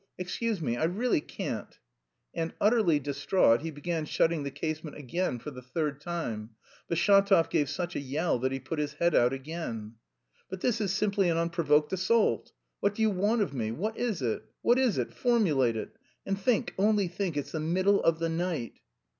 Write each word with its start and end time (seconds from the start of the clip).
Excuse 0.17 0.61
me, 0.61 0.77
I 0.77 0.85
really 0.85 1.21
can't..." 1.21 1.77
And 2.33 2.55
utterly 2.59 2.99
distraught 2.99 3.61
he 3.61 3.69
began 3.69 4.05
shutting 4.05 4.41
the 4.41 4.49
casement 4.49 4.97
again 4.97 5.37
for 5.37 5.51
the 5.51 5.61
third 5.61 5.99
time, 6.01 6.55
but 6.87 6.97
Shatov 6.97 7.51
gave 7.51 7.69
such 7.69 7.95
a 7.95 7.99
yell 7.99 8.39
that 8.39 8.51
he 8.51 8.59
put 8.59 8.79
his 8.79 8.93
head 8.93 9.13
out 9.13 9.31
again. 9.31 9.93
"But 10.49 10.61
this 10.61 10.81
is 10.81 10.91
simply 10.91 11.29
an 11.29 11.37
unprovoked 11.37 11.93
assault! 11.93 12.51
What 12.79 12.95
do 12.95 13.03
you 13.03 13.11
want 13.11 13.43
of 13.43 13.53
me, 13.53 13.69
what 13.71 13.95
is 13.95 14.23
it, 14.23 14.41
what 14.63 14.79
is 14.79 14.97
it, 14.97 15.13
formulate 15.13 15.75
it? 15.75 15.95
And 16.25 16.35
think, 16.35 16.73
only 16.79 17.07
think, 17.07 17.37
it's 17.37 17.51
the 17.51 17.59
middle 17.59 18.01
of 18.01 18.17
the 18.17 18.29
night!" 18.29 18.79